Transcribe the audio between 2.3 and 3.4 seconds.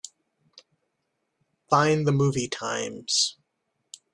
times.